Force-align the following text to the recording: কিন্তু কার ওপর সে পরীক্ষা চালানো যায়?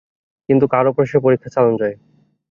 কিন্তু 0.49 0.65
কার 0.73 0.85
ওপর 0.87 1.03
সে 1.05 1.17
পরীক্ষা 1.25 1.49
চালানো 1.55 1.77
যায়? 1.81 1.95